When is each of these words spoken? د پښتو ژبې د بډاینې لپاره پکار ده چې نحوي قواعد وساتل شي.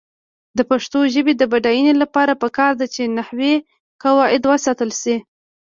د 0.57 0.59
پښتو 0.69 0.99
ژبې 1.13 1.33
د 1.37 1.43
بډاینې 1.51 1.93
لپاره 2.01 2.33
پکار 2.43 2.71
ده 2.79 2.85
چې 2.93 3.13
نحوي 3.17 3.53
قواعد 4.03 4.43
وساتل 4.51 4.91
شي. 5.01 5.15